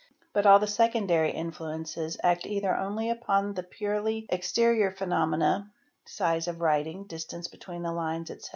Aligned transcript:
But 0.33 0.47
all 0.47 0.57
the 0.57 0.65
secondary 0.65 1.31
in— 1.31 1.51
fluences 1.51 2.17
act 2.23 2.47
either 2.47 2.75
only 2.75 3.11
upon 3.11 3.53
the 3.53 3.61
purely 3.61 4.25
exterior 4.31 4.89
phenomena 4.89 5.69
(size 6.05 6.47
of 6.47 6.59
writing, 6.59 7.03
distance 7.05 7.47
between 7.47 7.83
the 7.83 7.93
lines, 7.93 8.31
etc. 8.31 8.49